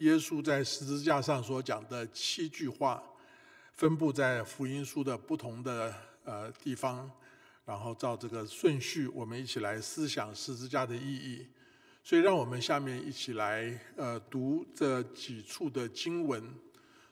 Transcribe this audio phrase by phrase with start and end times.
[0.00, 3.02] 耶稣在十字架上所讲的七句话，
[3.74, 7.10] 分布在福音书的不同的呃地方，
[7.66, 11.46] 然后照这个顺序，我们一起来思想十字架的意义。
[12.02, 16.42] 所以，让我们下面一起来呃读这几处的经文。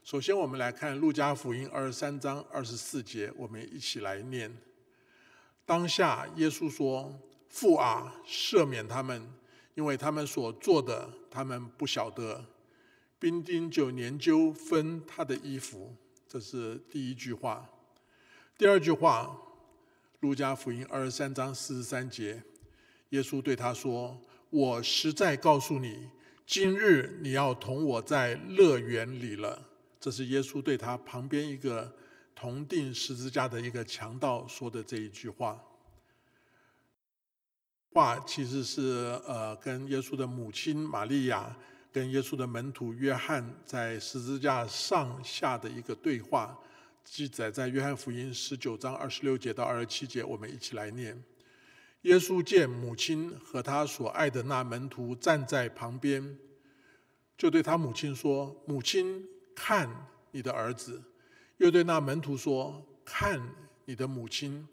[0.03, 4.51] 首先，我们来看路加福音二十三章二十四节，我们一起来念。
[5.67, 7.15] 当下，耶稣说
[7.51, 9.31] ：“父啊，赦免他们，
[9.75, 12.43] 因为他们所做的，他们不晓得。”
[13.19, 15.95] 兵丁就研究分他的衣服，
[16.29, 17.69] 这是第一句话。
[18.57, 19.37] 第二句话，
[20.21, 22.43] 路加福音二十三章四十三节，
[23.11, 26.09] 耶稣对他说：“我实在告诉你，
[26.47, 29.67] 今日你要同我在乐园里了。”
[30.01, 31.93] 这是耶稣对他旁边一个
[32.35, 35.61] 同定十字架的一个强盗说的这一句话。
[37.93, 41.57] 话其实是呃，跟耶稣的母亲玛利亚
[41.93, 46.59] 跟耶稣的门徒约翰在十字架上下的一个对话，
[47.05, 51.23] 记载在约翰福音十九章二十六节到二十七节，我们一起来念。
[52.03, 56.39] 耶稣见母亲和他所爱的那门徒站在旁边，
[57.37, 59.25] 就对他母亲说：“母亲。”
[59.61, 59.91] 看
[60.31, 61.03] 你的儿子，
[61.57, 63.43] 又对那门徒说：“看
[63.87, 64.69] 你的母亲。”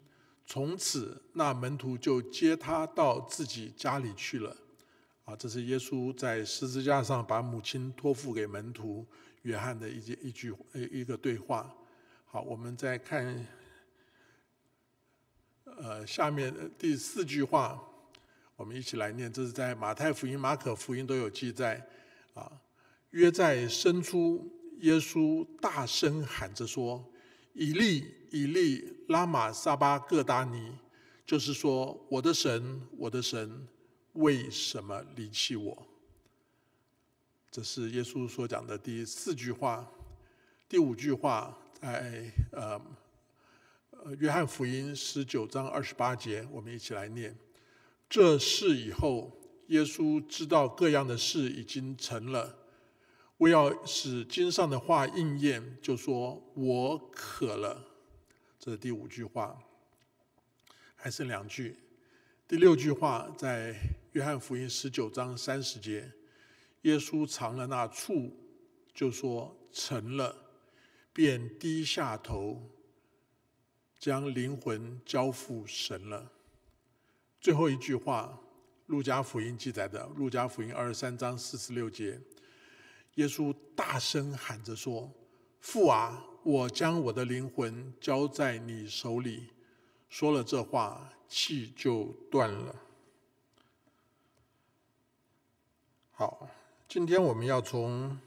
[0.46, 4.56] 从此，那门徒就接他到自己家里去了。
[5.26, 9.04] 啊，这是耶稣在十字架上把母亲托付给门徒
[9.42, 11.74] 约翰的一句一句一个对话。
[12.24, 13.46] 好，我们再看，
[15.64, 17.76] 呃，下面第四句话，
[18.54, 19.32] 我们一起来念。
[19.32, 21.84] 这是在马太福音、马可福音都有记载。
[22.34, 22.50] 啊，
[23.10, 24.50] 约在生出。
[24.80, 27.02] 耶稣大声喊着说
[27.54, 30.70] ：“以利，以利，拉玛撒巴各达尼。”
[31.24, 33.66] 就是说，我的神，我的神，
[34.16, 35.86] 为什么离弃我？
[37.50, 39.90] 这是耶稣所讲的第四句话。
[40.68, 42.80] 第五句话在呃
[44.18, 47.36] 约翰福音十九章二十八节，我们一起来念。
[48.08, 49.32] 这事以后，
[49.68, 52.58] 耶稣知道各样的事已经成了。
[53.38, 57.84] 为要使经上的话应验，就说我渴了。
[58.58, 59.58] 这是第五句话，
[60.94, 61.76] 还剩两句。
[62.48, 63.76] 第六句话在
[64.16, 66.10] 约翰福音十九章三十节，
[66.84, 68.34] 耶稣尝了那醋，
[68.94, 70.34] 就说成了，
[71.12, 72.62] 便低下头，
[73.98, 76.32] 将灵魂交付神了。
[77.42, 78.40] 最后一句话，
[78.86, 82.18] 路加福音记载的，路加福音二十三章四十六节。
[83.16, 85.12] 耶稣大声喊着说
[85.60, 89.50] ：“父啊，我将我的灵魂交在你手里。”
[90.08, 92.74] 说了这话，气就断了。
[96.18, 96.48] 好，
[96.88, 98.18] 今天我们要从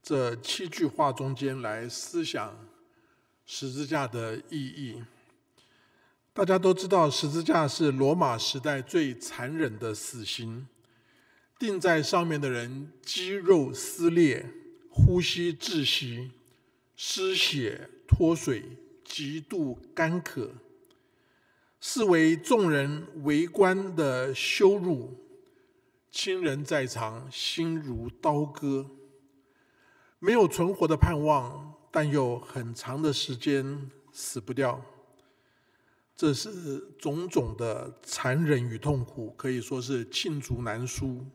[0.00, 2.56] 这七句话中间来思想
[3.44, 5.02] 十字架的意义。
[6.32, 10.68] 大家都知道，十字架是罗马时代最残忍的死刑。
[11.58, 14.46] 钉在上面的人肌肉撕裂，
[14.88, 16.30] 呼吸窒息，
[16.94, 18.62] 失血脱水，
[19.04, 20.52] 极度干渴，
[21.80, 25.25] 视为众人围观的羞辱。
[26.18, 28.86] 亲人在场，心如刀割，
[30.18, 34.80] 没有存活的盼望，但又很长的时间死不掉。
[36.16, 41.26] 这是种种的残忍与痛苦，可以说是罄竹难书。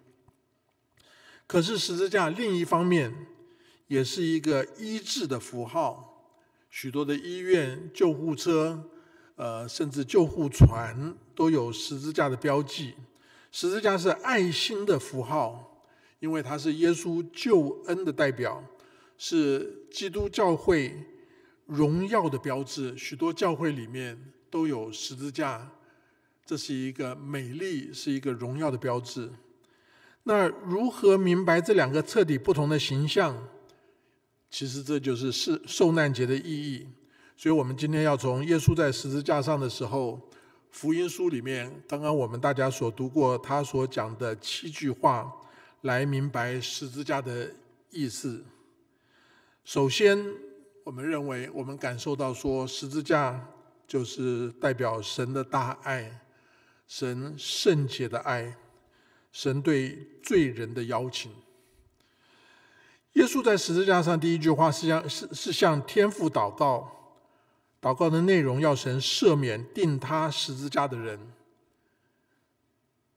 [1.46, 3.28] 可是十字架另一方面
[3.86, 6.34] 也是一个医治的符号，
[6.72, 8.90] 许多的医院、救护车，
[9.36, 12.96] 呃，甚至救护船都有十字架的标记。
[13.52, 15.86] 十字架是爱心的符号，
[16.20, 18.64] 因为它是耶稣救恩的代表，
[19.18, 20.96] 是基督教会
[21.66, 22.98] 荣耀的标志。
[22.98, 24.18] 许多教会里面
[24.50, 25.70] 都有十字架，
[26.46, 29.30] 这是一个美丽，是一个荣耀的标志。
[30.24, 33.48] 那如何明白这两个彻底不同的形象？
[34.50, 36.88] 其实这就是是受难节的意义。
[37.36, 40.30] 所以我们今天要从耶稣在十字架上的时候，
[40.72, 45.32] 福音书里面刚刚我们大家所读过他所讲的七句话，
[45.82, 47.54] 来明白十字架的
[47.90, 48.44] 意思。
[49.64, 50.18] 首先，
[50.84, 53.48] 我们认为我们感受到说，十字架
[53.86, 56.22] 就是代表神的大爱，
[56.88, 58.56] 神圣洁的爱。
[59.34, 61.32] 神对罪人的邀请。
[63.14, 67.01] 耶稣在十字架上第一句话是向是是向天父祷告，
[67.82, 71.20] 祷告的内容要神赦免定他十字架的人。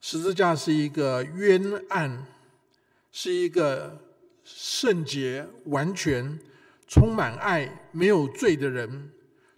[0.00, 2.26] 十字架是一个冤案，
[3.12, 4.00] 是一个
[4.42, 6.38] 圣洁、完全、
[6.86, 9.10] 充满爱、没有罪的人，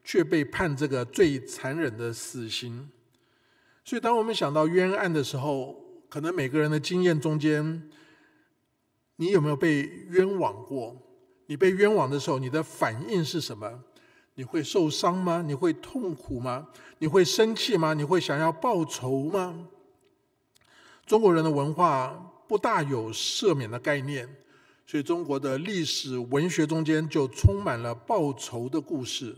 [0.05, 2.89] 却被判这个最残忍的死刑。
[3.85, 7.89] 所以，当我们想到冤案的时候，可能每个人的经验中间，
[9.17, 10.97] 你有没有被冤枉过？
[11.47, 13.85] 你被冤枉的时候，你的反应是什么？
[14.37, 15.43] 你会受伤吗？
[15.45, 16.69] 你会痛苦吗？
[16.99, 17.93] 你会生气吗？
[17.95, 19.67] 你会想要报仇吗？
[21.07, 24.29] 中国人的文化不大有赦免的概念，
[24.87, 29.37] 所以中国的历史文学中间就充满了报仇的故事。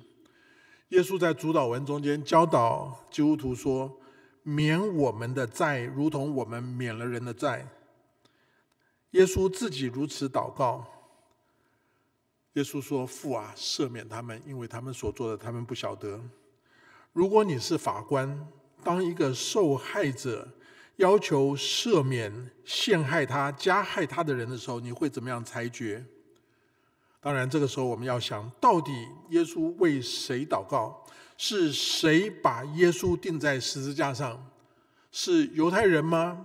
[0.89, 4.01] 耶稣在主导文中间教导基督徒说
[4.43, 7.69] ：“免我们的债，如同我们免了人的债。”
[9.13, 10.85] 耶稣自己如此祷告。
[12.59, 16.21] 耶稣说：“父啊，赦免他们，因为他们所做的，他们不晓得。”
[17.15, 18.49] 如果你是法官，
[18.83, 20.49] 当一个受害者。
[20.99, 26.05] 要求赦免陷害他、加害他的人的时候，你会怎么样裁决？
[27.21, 28.91] 当然，这个时候我们要想到底
[29.29, 31.07] 耶稣为谁祷告？
[31.37, 34.45] 是谁把耶稣钉在十字架上？
[35.13, 36.45] 是犹太人吗？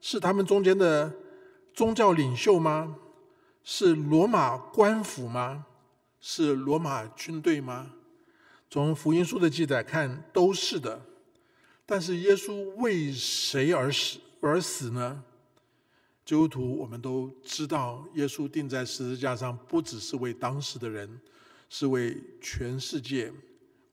[0.00, 1.12] 是他们中间的
[1.74, 2.96] 宗教领袖吗？
[3.72, 5.64] 是罗马官府吗？
[6.20, 7.92] 是罗马军队吗？
[8.68, 11.00] 从福音书的记载看，都是的。
[11.86, 15.22] 但是耶稣为谁而死而死呢？
[16.24, 21.20] 基督徒我们都知道，耶稣钉在十字架上，不只是为当时的人，
[21.68, 23.32] 是为全世界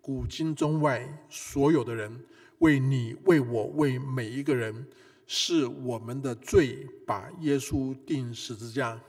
[0.01, 2.25] 古今中外所有的人，
[2.57, 4.87] 为你、为我、为每一个人，
[5.27, 8.99] 是我们的罪把耶稣钉十字架。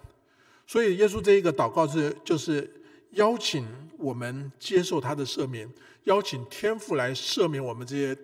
[0.68, 2.80] 所以耶稣这一个祷告是，就是
[3.14, 3.66] 邀请
[3.98, 5.68] 我们接受他的赦免，
[6.04, 8.16] 邀请天父来赦免我们这些。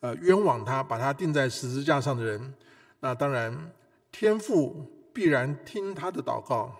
[0.00, 2.54] 呃，冤枉他，把他钉在十字架上的人，
[3.00, 3.72] 那当然
[4.12, 6.70] 天父必然听他的祷告。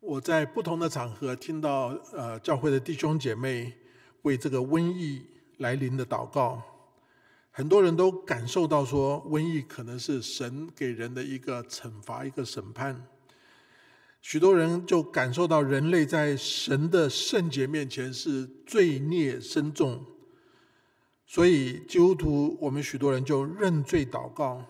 [0.00, 3.74] 我在不同的场合听到呃教会的弟兄姐妹
[4.22, 5.22] 为这个瘟疫
[5.58, 6.71] 来临的祷告，
[7.54, 13.06] 很多人都感受到说，瘟疫可能是神给人的一个惩罚，一个审判。
[14.22, 20.06] 许多人就感受到人类在神的圣洁面前是罪孽深重。
[21.26, 24.64] 所以基督徒，我们许多人就认罪祷告。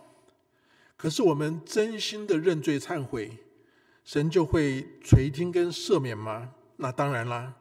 [0.97, 3.39] 可是我们真心的认罪忏悔，
[4.05, 6.51] 神就会垂听跟赦免吗？
[6.79, 7.55] 那当然啦，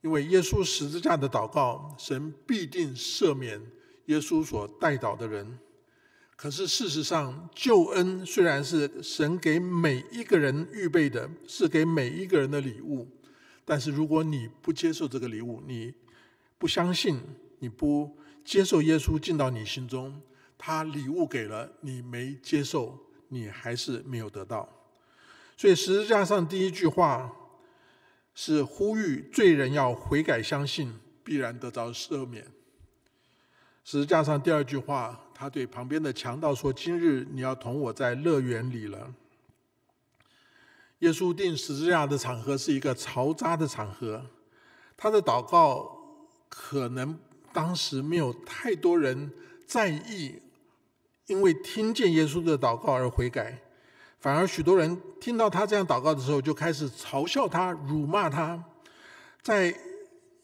[0.00, 3.60] 因为耶稣十字架的祷告，神必定赦免
[4.06, 5.58] 耶稣所带导的人。
[6.34, 13.08] 可是事实上，救恩虽然是神给每一个人预备的，是给每一个人的礼物，
[13.64, 15.94] 但是如果你不接受这个礼物，你
[16.58, 17.20] 不相信，
[17.58, 18.16] 你不。
[18.44, 20.22] 接受耶稣进到你心中，
[20.56, 24.68] 他礼物给了你，没接受，你还是没有得到。
[25.56, 27.34] 所以十字架上第一句话
[28.36, 30.94] 是呼吁罪人要悔改相信，
[31.24, 32.46] 必然得到赦免。
[33.88, 39.14] 十字架上第二句话，他对旁边的强盗说：“今日你要同我在乐园里了。”
[40.98, 44.26] 耶稣定十字架的场合是一个嘈杂的场合，
[44.96, 45.88] 他的祷告
[46.48, 47.16] 可能。
[47.52, 49.32] 当时没有太多人
[49.66, 50.42] 在意，
[51.26, 53.58] 因为听见耶稣的祷告而悔改，
[54.18, 58.62] 反而许多人听到他这样祷告的时候，就开始嘲笑他、辱骂他。
[59.40, 59.68] 在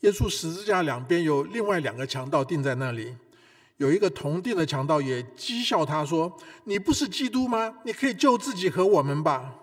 [0.00, 3.14] 耶稣十字架两边有另外两个强盗钉在那里，
[3.78, 7.78] 有一个同定的强盗也讥笑他说：“你不是基督吗？
[7.84, 9.56] 你可以救自己和我们吧。”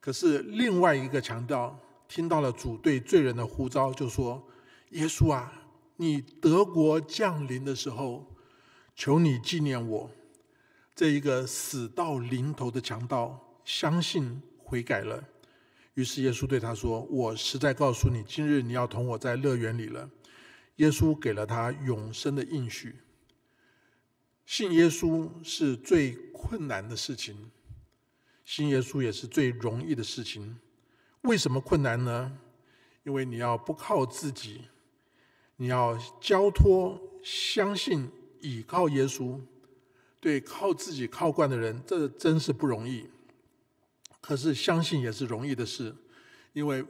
[0.00, 4.42] 可是另外一个强盗听到了主对罪人的呼召，就说
[4.90, 5.52] ：“耶稣啊！”
[5.96, 8.26] 你德国降临的时候，
[8.96, 10.10] 求你纪念我。
[10.96, 15.22] 这一个死到临头的强盗相信悔改了，
[15.94, 20.08] 于是耶稣对他说：“我实在告诉你，今日你要同我在乐园里了。”
[20.76, 22.96] 耶稣给了他永生的应许。
[24.50, 27.52] 信耶稣是最困难的事情，
[28.44, 30.58] 信耶稣也是最容易的事情。
[31.20, 32.36] 为什么困难呢？
[33.04, 34.62] 因为你要不靠自己。
[35.54, 39.38] 你要交托、相信、倚靠耶稣，
[40.18, 43.08] 对靠自己靠惯的人，这真是不容易。
[44.20, 45.94] 可是相信也是容易的事，
[46.52, 46.84] 因为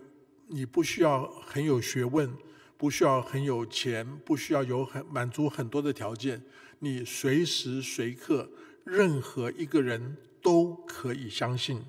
[0.47, 2.35] 你不需要很有学问，
[2.79, 6.43] 不需要很有钱，不需要有很满足很多的条件，
[6.81, 8.51] 你随时随刻，
[8.85, 11.83] 任何一个人都可以相信，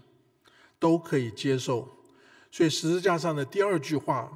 [0.80, 1.98] 都可以接受。
[2.50, 4.32] 所以十字架上的第二句话。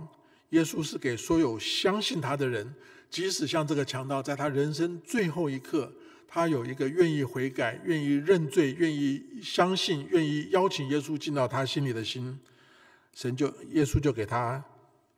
[0.51, 2.73] 耶稣是给所有相信他的人，
[3.09, 5.91] 即使像这个强盗，在他人生最后一刻，
[6.27, 12.39] 他有一个愿意悔改、愿意认罪、愿意相信、愿意邀请耶稣进到他心里的心，
[13.13, 14.63] 神就耶稣就给他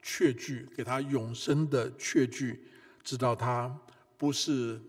[0.01, 2.63] 确据，给他永生的确据，
[3.03, 3.77] 知道他
[4.17, 4.81] 不是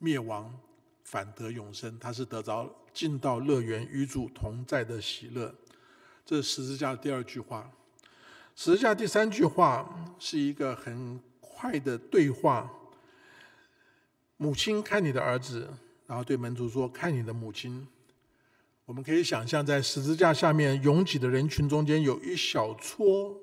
[0.00, 0.52] 灭亡，
[1.04, 5.54] 反得永生，他是得着进到乐园与主同在的喜乐。
[6.26, 7.70] 这是十字架的第二句话。
[8.56, 12.68] 十字架第三句话是一个很快的对话。
[14.36, 15.68] 母亲看你的儿子，
[16.06, 17.86] 然后对门徒说：“看你的母亲。”
[18.86, 23.38] 我们可以想象，在十字架下面拥挤的人群中间，有一小撮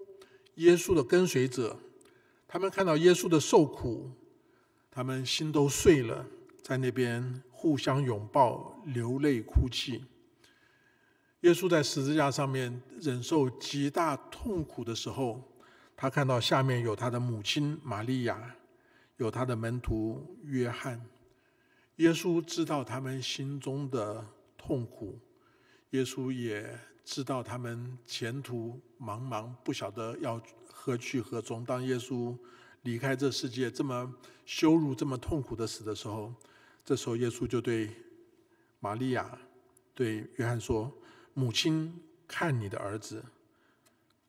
[0.55, 1.79] 耶稣的跟随者，
[2.47, 4.11] 他们看到耶稣的受苦，
[4.91, 6.25] 他们心都碎了，
[6.67, 10.03] 在那边互相拥抱、流泪哭泣。
[11.39, 15.41] 耶稣在十字架上面忍受极大痛苦的时候，
[15.95, 18.53] 他看到下面有他的母亲玛利亚。
[19.15, 21.01] 有他的门徒约翰，
[21.95, 24.23] 耶稣知道他们心中的
[24.57, 25.17] 痛苦，
[25.91, 31.63] 耶稣也知道他们前途茫茫，不晓得要何去何从。
[31.63, 32.37] 当耶稣
[32.81, 34.13] 离开这世界，这么
[34.45, 36.31] 羞辱、这么痛苦的死的时候，
[36.87, 37.89] 这时候耶稣就对
[38.79, 39.37] 玛利亚、
[39.93, 40.89] 对约翰说
[41.35, 41.93] ：“母亲，
[42.25, 43.21] 看你的儿子，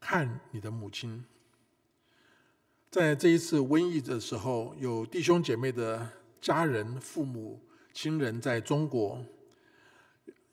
[0.00, 1.24] 看你的母亲。”
[2.90, 6.10] 在这一次瘟疫的时候，有弟兄姐妹的
[6.40, 7.60] 家人、父母
[7.92, 9.24] 亲人在中国，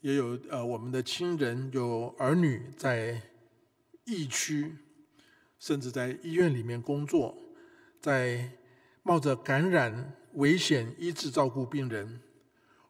[0.01, 3.19] 也有呃我们的亲人有儿女在
[4.03, 4.75] 疫区，
[5.57, 7.35] 甚至在医院里面工作，
[7.99, 8.51] 在
[9.01, 12.21] 冒着感染危险医治照顾病人，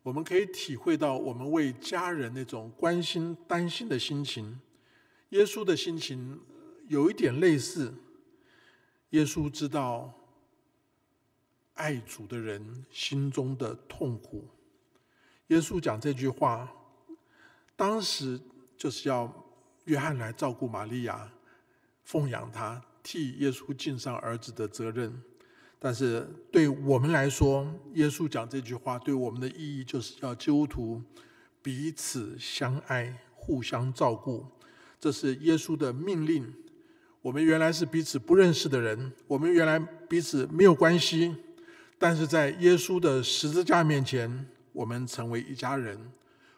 [0.04, 4.60] 我们可以体会到我们为家人那种关心担心的心情。
[5.30, 6.40] 耶稣的心情
[6.88, 7.94] 有一点类似。
[9.12, 10.14] 耶稣知道
[11.74, 14.48] 爱主的人心中的痛苦。
[15.48, 16.72] 耶稣讲这句话，
[17.76, 18.40] 当时
[18.76, 19.32] 就是要
[19.86, 21.32] 约翰来照顾玛利亚，
[22.04, 25.22] 奉养他，替耶稣尽上儿子的责任。
[25.86, 31.00] 但是对我们来说，耶稣讲这句话对我们的意义，就是要基督徒
[31.62, 34.44] 彼此相爱，互相照顾。
[35.00, 36.52] 这是耶稣的命令。
[37.22, 39.78] 我们原来是彼此不认识的人，我们原来
[40.10, 41.36] 彼此没有关系，
[42.00, 46.12] 但是在耶稣的十字架面前，我们成为一家人，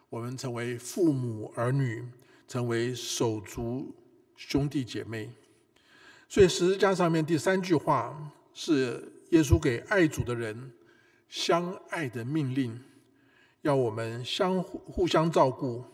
[0.09, 2.01] 我们成为父母儿女，
[2.47, 3.93] 成为手足
[4.37, 5.29] 兄弟姐妹。
[6.29, 10.71] 所以十字架上面第三句话是耶稣给爱主的人
[11.29, 12.75] 相爱的命令，
[13.61, 15.85] 要我们相互互相照顾。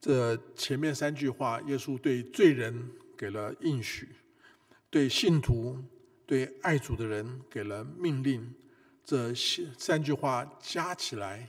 [0.00, 4.08] 这前面三句话，耶稣对罪人给了应许，
[4.88, 5.76] 对信徒、
[6.24, 8.54] 对爱主的人给了命令。
[9.04, 11.46] 这三句话加起来，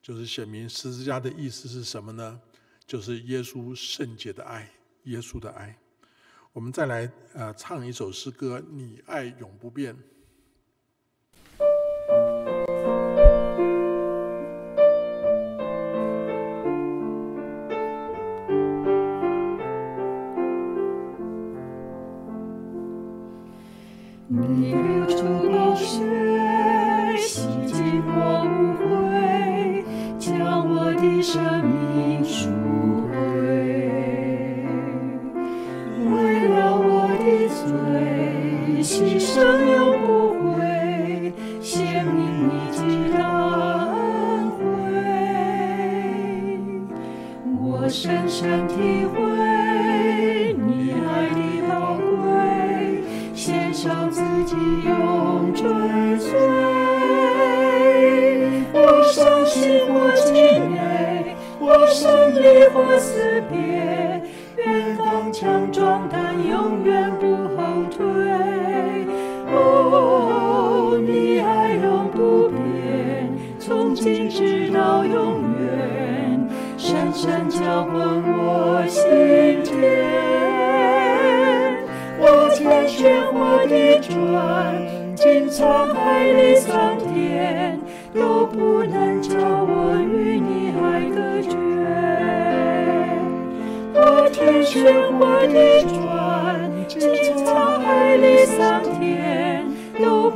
[0.00, 2.40] 就是显明十字架的意思是什么呢？
[2.86, 4.70] 就是耶稣圣洁的爱，
[5.04, 5.76] 耶稣的爱。
[6.54, 9.96] 我们再来呃唱一首诗歌：你爱永不变。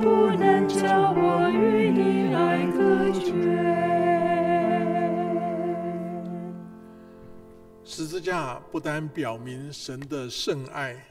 [0.00, 2.58] 不能叫我与你来
[7.84, 11.04] 十字架不单表明神的圣爱，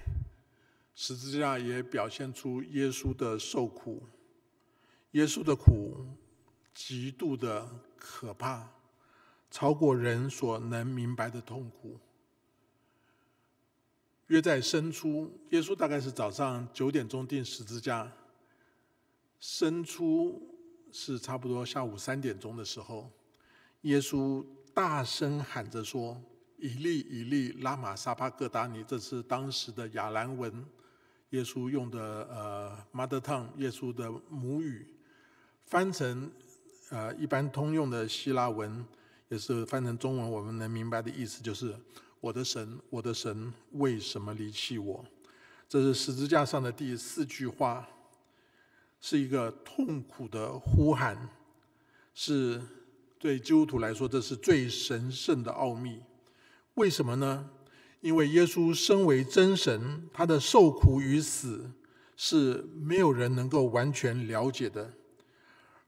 [0.96, 4.02] 十字架也表现出耶稣的受苦。
[5.12, 6.06] 耶稣的苦
[6.74, 7.68] 极度的
[7.98, 8.70] 可怕，
[9.52, 12.00] 超过人所能明白的痛苦。
[14.28, 18.10] 约在生出，耶稣大概是早上九点钟钉十字架，
[19.40, 20.42] 伸出
[20.92, 23.10] 是差不多下午三点钟的时候，
[23.82, 26.22] 耶稣大声喊着说
[26.58, 30.66] ：“以利以利，拉玛撒巴各达尼。”这是当时的亚兰文，
[31.32, 34.88] 耶稣用的呃 mother tongue，耶稣的母语，
[35.66, 36.32] 翻成
[36.90, 38.86] 呃一般通用的希腊文，
[39.30, 41.76] 也是翻成中文我们能明白的意思，就是。
[42.20, 45.06] 我的神，我的神，为什么离弃我？
[45.70, 47.88] 这是十字架上的第四句话，
[49.00, 51.30] 是一个痛苦的呼喊，
[52.14, 52.62] 是
[53.20, 56.02] 对基督徒来说，这是最神圣的奥秘。
[56.76, 57.50] 为什么呢？
[58.02, 61.72] 因为耶稣身为真神，他的受苦与死
[62.16, 64.94] 是没有人能够完全了解的。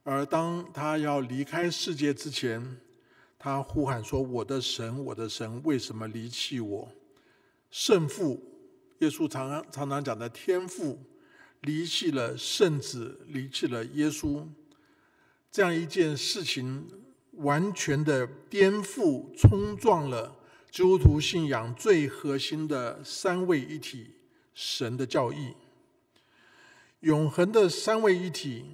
[0.04, 2.80] 而当他要离开世界之前，
[3.38, 6.92] 他呼喊说：“我的神，我的神，为什么离弃我？”
[7.70, 8.42] 圣父，
[9.00, 10.98] 耶稣常常常讲的天父，
[11.62, 14.48] 离弃了圣子，离弃了耶稣，
[15.52, 16.88] 这样一件事情，
[17.34, 20.36] 完全的颠覆、冲撞了
[20.72, 24.12] 基督徒信仰最核心的三位一体
[24.54, 25.54] 神的教义。
[27.02, 28.66] 永恒的三位一体，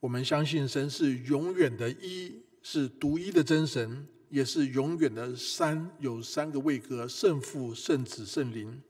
[0.00, 2.42] 我们相信神是永远的一。
[2.60, 8.82] 是独一的真神，也是永远的三，有三个位格：圣父、圣子、圣灵。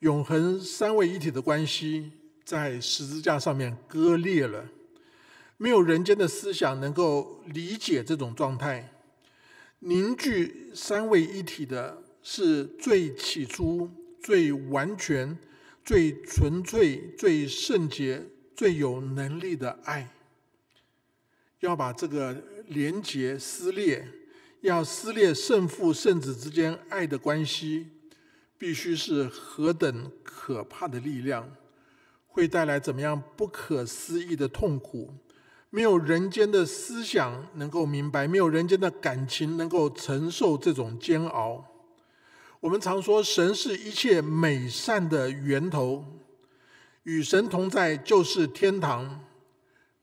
[0.00, 2.12] 永恒三位一体的关系，
[2.44, 4.68] 在十字架上面割裂了。
[5.56, 8.92] 没有人间的思想能够理解这种状态。
[9.80, 13.90] 凝聚三位一体的是最起初、
[14.22, 15.38] 最完全、
[15.84, 20.10] 最纯粹、最圣洁、最有能力的爱。
[21.60, 22.42] 要把这个。
[22.68, 24.08] 连结撕裂，
[24.62, 27.88] 要撕裂圣父圣子之间爱的关系，
[28.64, 31.54] 必须是何等可怕的力量，
[32.26, 35.12] 会带来怎么样不可思议的痛苦？
[35.68, 41.62] 没有人间的思想能够明白，没有人间的感情能够承受这种煎熬。
[42.60, 46.02] 我们常说，神是一切美善的源头，
[47.02, 49.26] 与神同在就是天堂，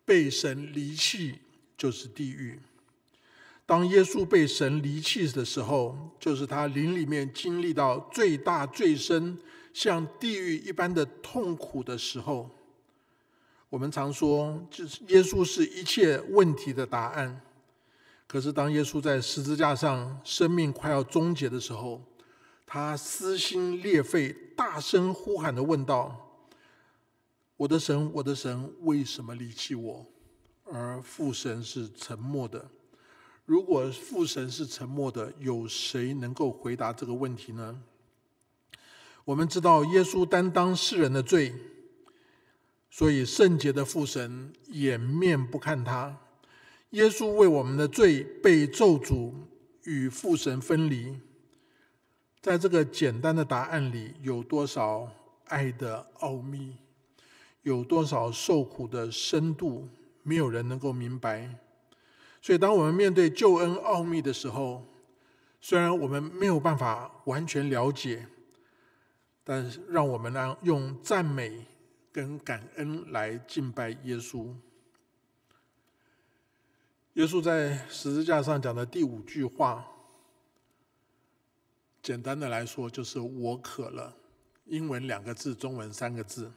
[0.06, 1.39] 被神离弃。
[1.76, 2.60] 就是地狱。
[3.65, 9.38] 当耶稣被神离弃的时候，就是他灵里面经历到最大最深、
[9.74, 12.50] 像地狱一般的痛苦的时候。
[13.69, 17.41] 我们常说，就是耶稣是一切问题的答案。
[18.28, 22.02] 可是，当耶稣在十字架上生命快要终结的时候，
[22.65, 26.30] 他撕心裂肺、大声呼喊的问道
[27.56, 30.06] ：“我的神，我的神，为什么离弃我？”
[30.71, 32.69] 而父神是沉默的。
[33.45, 37.82] 如果父神是沉默的，有谁能够回答这个问题呢？
[39.25, 41.54] 我们知道耶稣担当世人的罪，
[42.89, 46.17] 所以圣洁的父神掩面不看他。
[46.91, 49.34] 耶稣为我们的罪被咒诅，
[49.84, 51.17] 与父神分离。
[52.41, 55.10] 在这个简单的答案里，有多少
[55.45, 56.75] 爱的奥秘？
[57.63, 59.88] 有多少受苦的深度？
[60.23, 61.56] 没有人能够明白，
[62.41, 64.84] 所以当我们面对救恩奥秘的时候，
[65.60, 68.27] 虽然我们没有办法完全了解，
[69.43, 71.65] 但是让我们呢用赞美
[72.12, 74.54] 跟感恩来敬拜耶稣。
[77.13, 79.86] 耶稣在十字架上讲的第五句话，
[82.01, 84.15] 简单的来说就是“我渴了”，
[84.65, 86.51] 英文两个字，中文三个字。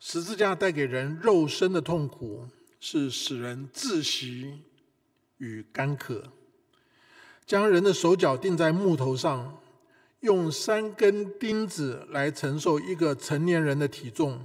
[0.00, 2.46] 十字架带给人肉身的痛苦，
[2.80, 4.62] 是使人窒息
[5.38, 6.32] 与干渴。
[7.46, 9.58] 将人的手脚钉在木头上，
[10.20, 14.44] 用三根钉子来承受一个成年人的体重。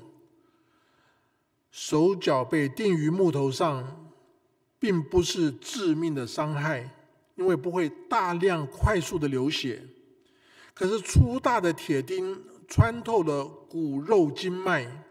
[1.70, 4.10] 手脚被钉于木头上，
[4.80, 6.96] 并不是致命的伤害，
[7.36, 9.84] 因为不会大量快速的流血。
[10.74, 15.06] 可是粗大的铁钉穿透了骨肉筋脉。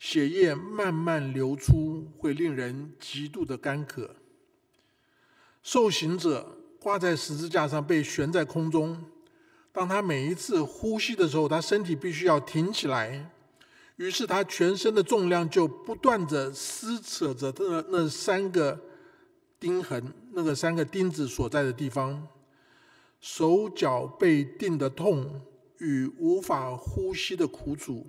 [0.00, 4.16] 血液慢慢流出，会令人极度的干渴。
[5.62, 9.04] 受刑者挂在十字架上，被悬在空中。
[9.70, 13.30] 当他每一次呼吸的时候，他身体必须要挺起来，
[13.96, 18.80] 于是他全身的重量就不断的撕扯着那那三个
[19.60, 22.26] 钉痕，那个三个钉子所在的地方。
[23.20, 25.42] 手脚被钉的痛
[25.76, 28.06] 与无法呼吸的苦楚。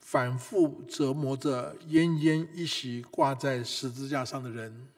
[0.00, 4.88] 反复折磨着奄奄一息挂在十字架上的人，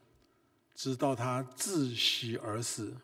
[0.75, 2.97] 直到他窒息而死。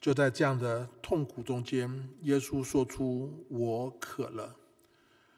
[0.00, 4.56] 就在这样的痛苦中间，耶稣说出：“我渴了。”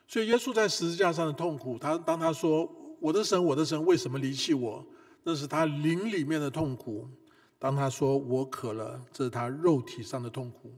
[0.08, 4.84] 所以，耶稣在十字架上的痛苦，他当他说：“我的神，我的神，为什么离弃我？”
[5.22, 7.08] 那是他灵里面的痛苦。
[7.58, 10.72] 当他说我渴了，这是他肉体上的痛苦。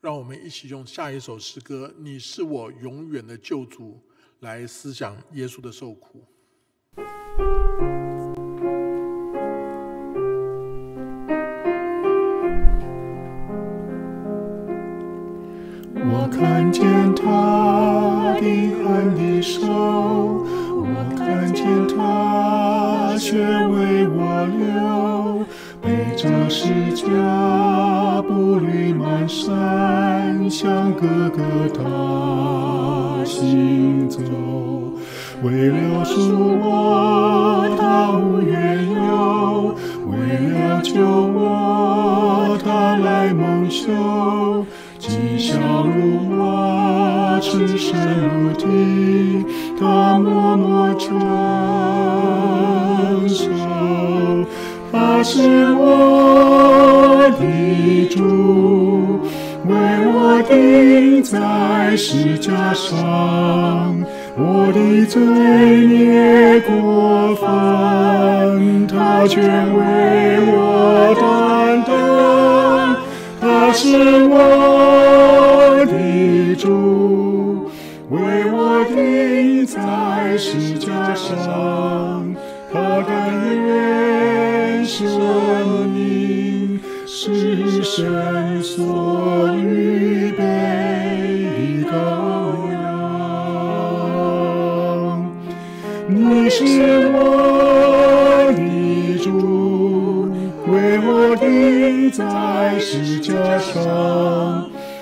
[0.00, 4.00] 让我们一起用下一首诗歌《你是我永远的救主》
[4.40, 6.24] 来思想耶稣的受苦。
[16.08, 18.42] 我看见他的
[18.84, 25.46] 恨的手，我看见他血为我流，
[25.80, 27.02] 背着十架
[28.22, 31.80] 步履蹒跚向哥哥他
[33.26, 34.20] 行走，
[35.42, 39.74] 为了赎我他无缘由，
[40.06, 40.16] 为
[40.52, 44.64] 了救我他来蒙羞。
[44.98, 47.92] 既笑如花，赤身
[48.28, 49.44] 如体，
[49.78, 51.10] 他默默承
[53.28, 53.44] 受。
[54.92, 58.22] 他是我的主，
[60.42, 64.04] 钉在石架上，
[64.36, 65.20] 我的罪
[65.86, 72.96] 孽过犯，他却为我担当。
[73.40, 73.86] 他是
[74.28, 74.34] 我
[75.86, 77.70] 的主，
[78.10, 78.18] 为
[78.52, 82.34] 我钉在石架上，
[82.72, 83.30] 他甘
[83.66, 85.06] 愿生
[85.88, 88.84] 命，是神所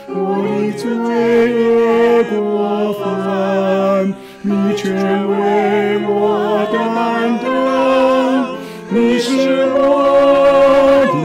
[0.08, 0.16] 我
[0.46, 0.82] 的罪
[1.52, 1.62] 孽
[2.30, 2.32] 过
[2.94, 3.02] 犯，
[4.42, 4.82] 你全
[5.28, 5.32] 为
[6.06, 6.10] 我
[6.72, 6.74] 担
[7.42, 7.44] 当。
[8.90, 9.28] 你是
[9.74, 9.78] 我
[11.10, 11.16] 的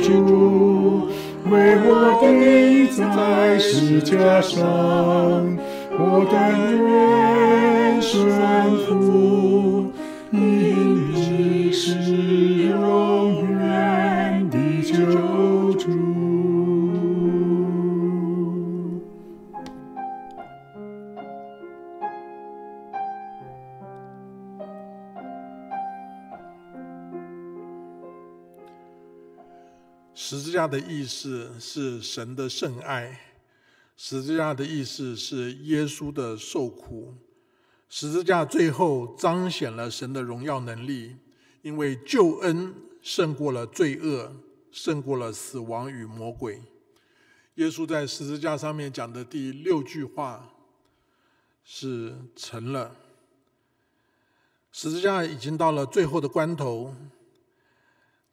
[0.00, 0.10] 主，
[1.50, 1.88] 为我
[2.20, 2.24] 钉
[2.92, 4.60] 在石架上，
[5.98, 8.14] 我甘愿顺
[8.84, 8.90] 服，
[30.66, 33.20] 架的意思是神的圣爱，
[33.96, 37.14] 十字架的意思是耶稣的受苦，
[37.88, 41.14] 十字架最后彰显了神的荣耀能力，
[41.62, 44.32] 因为救恩胜过了罪恶，
[44.72, 46.60] 胜过了死亡与魔鬼。
[47.54, 50.52] 耶稣在十字架上面讲的第六句话
[51.62, 52.96] 是“成了”。
[54.72, 56.92] 十字架已经到了最后的关头，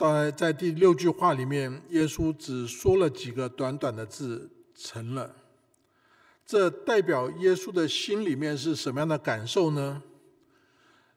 [0.03, 5.33] 到在第六句话里面，耶稣只说了几个短短的字“成了”。
[6.45, 10.03] 这代表耶稣的心里面是什么样的感受呢？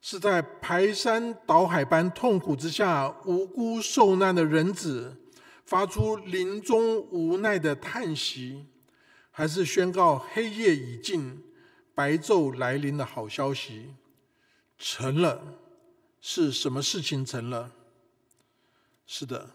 [0.00, 5.16] 是在排山倒海般痛苦之下，无辜受难的人子
[5.64, 8.66] 发出临终无奈的叹息，
[9.32, 11.42] 还是宣告黑夜已尽、
[11.92, 13.96] 白昼来临的好消息？
[14.78, 15.42] 成了，
[16.20, 17.72] 是什么事情成了？
[19.06, 19.50] 是的，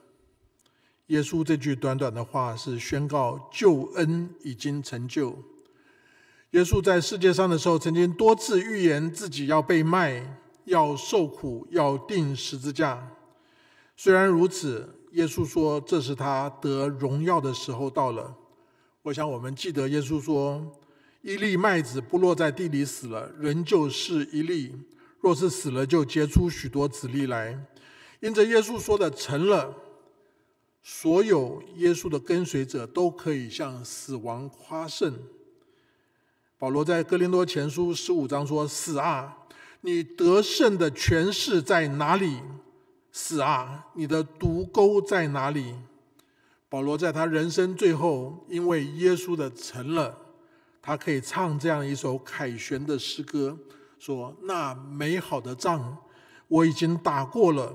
[1.08, 5.38] 耶稣这句短短的话是宣告救恩已经成就。
[6.52, 13.12] 耶稣在世界上的时候，曾经多次预言自己要被卖、要受苦、要钉十字架。
[13.98, 18.36] 虽然如此，耶稣说这是他得荣耀的时候到了。
[19.02, 20.66] 我想我们记得耶稣说
[21.22, 24.72] ：“一粒麦子不落在地里死了，仍旧是一粒；
[25.20, 27.66] 若是死了，就结出许多子粒来。”
[28.22, 29.76] 因着耶稣说的成了，
[30.82, 35.14] 所有耶稣的跟随者都可以向死亡夸胜。
[36.58, 39.38] 保罗在哥林多前书十五章说：“死啊，
[39.82, 42.40] 你得胜的权势在哪里？
[43.12, 45.76] 死啊，你的毒钩在哪里？”
[46.70, 50.16] 保罗在他人生最后，因为耶稣的成了，
[50.80, 53.58] 他可以唱这样一首凯旋的诗歌，
[53.98, 55.98] 说：“那美好的仗
[56.48, 57.74] 我已经打过了。”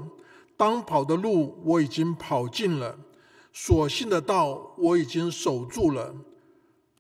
[0.57, 2.99] 当跑的路我已经跑尽了，
[3.53, 6.15] 所信的道我已经守住了。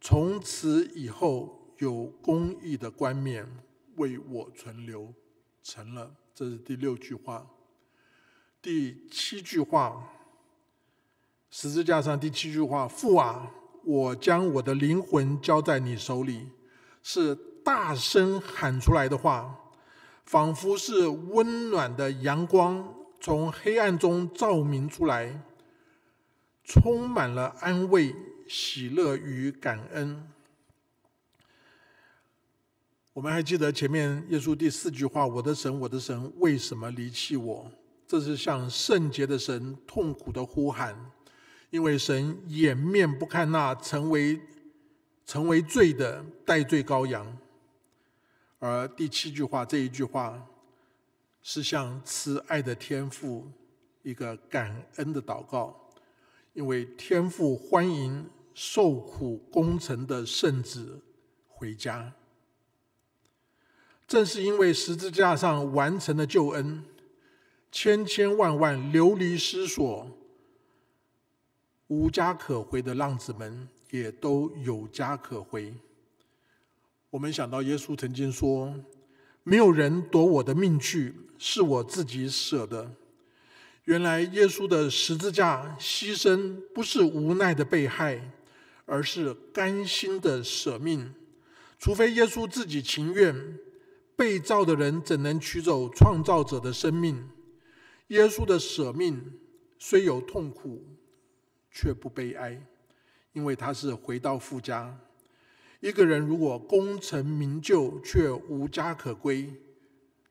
[0.00, 3.48] 从此以后有公义的冠冕
[3.96, 5.12] 为我存留，
[5.62, 6.14] 成了。
[6.34, 7.46] 这是第六句话。
[8.60, 10.12] 第七句话，
[11.50, 13.50] 十字架上第七句话：“父啊，
[13.84, 16.48] 我将我的灵魂交在你手里。”
[17.02, 19.56] 是大声喊出来的话，
[20.24, 22.94] 仿佛是温暖的阳光
[23.26, 25.42] 从黑暗中照明出来，
[26.62, 28.14] 充满了安慰、
[28.46, 30.30] 喜乐与感恩。
[33.12, 37.68] 我们还记得前面耶稣第四句话：“我的神，我的神，为什么离弃我？”
[38.06, 40.96] 这是向圣洁的神痛苦的呼喊，
[41.70, 44.40] 因为神掩面不看那成为
[45.24, 47.36] 成为罪的代罪羔羊。
[48.60, 50.40] 而第七句话这一句话，
[51.48, 53.46] 是向慈爱的天父
[54.02, 55.92] 一个感恩的祷告，
[56.54, 61.00] 因为天父欢迎受苦功成的圣子
[61.46, 62.12] 回家。
[64.08, 66.84] 正是因为十字架上完成的救恩。
[67.70, 70.10] 千千万万流离失所、
[71.86, 75.72] 无家可回的浪子们，也都有家可回。
[77.10, 78.74] 我们想到耶稣曾经说
[79.48, 82.90] ：“没有人夺我的命去，是我自己舍的。”
[83.86, 88.32] 原来耶稣的十字架牺牲，不是无奈的被害，
[88.86, 91.14] 而是甘心的舍命。
[91.78, 93.56] 除非耶稣自己情愿，
[94.16, 97.28] 被造的人怎能取走创造者的生命？
[98.08, 99.38] 耶稣的舍命
[99.78, 100.84] 虽有痛苦，
[101.70, 102.60] 却不悲哀，
[103.32, 104.98] 因为他是回到父家。
[105.80, 109.52] 一个人如果功成名就却无家可归，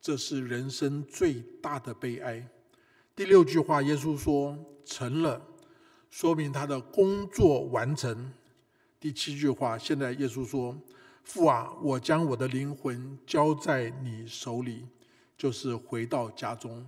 [0.01, 2.47] 这是人生最大的悲哀。
[3.15, 5.41] 第六句话，耶稣说：“成了”，
[6.09, 8.33] 说明他的工作完成。
[8.99, 10.77] 第七句话，现在耶稣说
[11.23, 14.85] ：“父啊，我将我的灵魂交在你手里，
[15.37, 16.85] 就是回到家中。”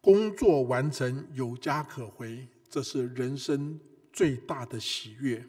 [0.00, 3.78] 工作完成，有家可回，这是人生
[4.12, 5.44] 最大的喜悦。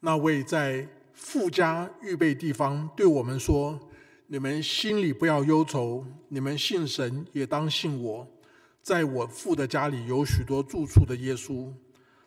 [0.00, 0.88] 那位在
[1.22, 3.78] 富家预备地方对我们说
[4.26, 8.26] ：“你们心里不要忧愁，你们信神也当信我。
[8.82, 11.70] 在我父的家里有许多住处的耶稣，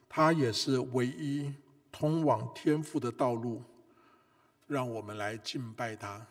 [0.08, 1.51] 他也是唯一
[1.91, 3.63] 通往天父的道路。
[4.67, 6.25] 让我们来敬拜他。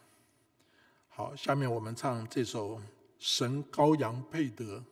[1.09, 2.81] 好，下面我们唱这首。
[3.19, 4.83] 神羔羊配得。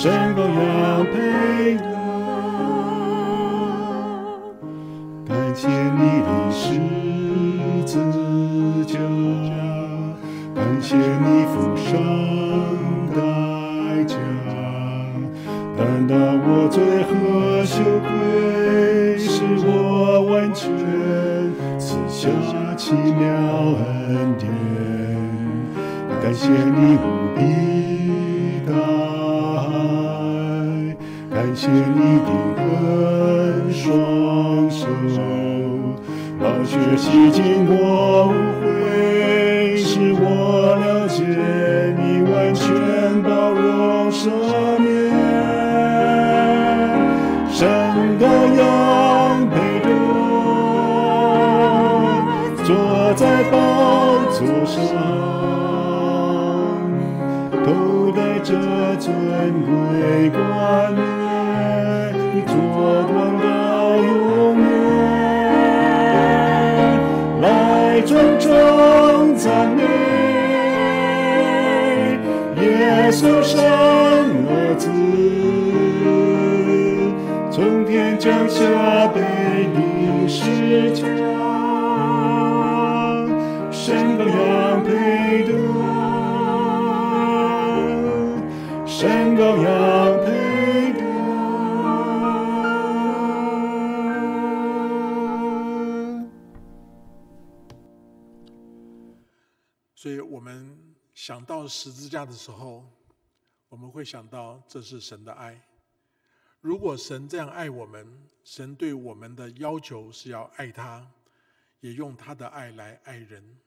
[0.00, 0.08] 血
[73.20, 73.58] 稣生
[74.46, 74.86] 儿子，
[77.50, 81.02] 从天降下被你施加。
[83.72, 85.50] 神羔羊配得，
[88.86, 89.66] 神羔羊
[90.24, 91.02] 配得。
[99.96, 100.78] 所以我们
[101.14, 102.84] 想到十字架的时候，
[103.68, 105.62] 我们会想到这是神的爱。
[106.60, 108.06] 如果神这样爱我们，
[108.42, 111.08] 神对我们的要求是要爱他，
[111.80, 113.58] 也用他的爱来爱人。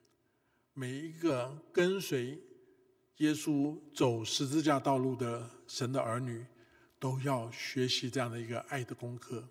[0.74, 2.40] 每一个跟随
[3.18, 6.46] 耶稣走十字架道路的神的儿女，
[7.00, 9.48] 都要学习这样的一个爱的功课。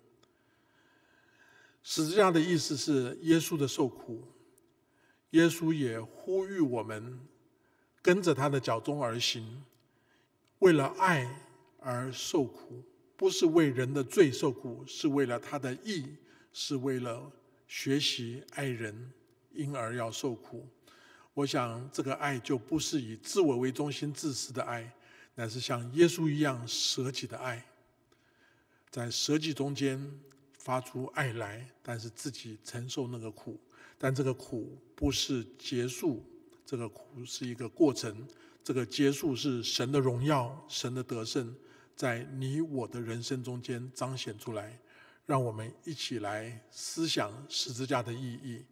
[1.81, 4.27] 十字架的意思是耶稣的受苦，
[5.31, 7.19] 耶稣也呼吁我们
[8.01, 9.63] 跟着他的脚踪而行，
[10.61, 11.27] 为了爱
[11.79, 12.83] 而受苦，
[13.17, 16.05] 不是为人的罪受苦，是为了他的义，
[16.53, 17.31] 是为了
[17.67, 19.11] 学习爱人，
[19.53, 20.67] 因而要受苦。
[21.33, 24.93] 我想，这个爱就不是以自我为中心、自私的爱，
[25.33, 27.65] 乃是像耶稣一样舍己的爱，
[28.91, 29.99] 在舍己中间
[30.53, 33.59] 发出爱来，但是自己承受那个苦。
[33.97, 36.23] 但这个苦不是结束，
[36.63, 38.27] 这个苦是一个过程。
[38.63, 41.55] 这个结束是神的荣耀、神的得胜，
[41.95, 44.79] 在你我的人生中间彰显出来。
[45.25, 48.65] 让我们一起来思想十字架的意义。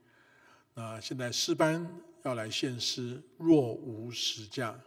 [0.74, 1.88] 那现在诗班。
[2.24, 4.78] 要来献诗，若无实价。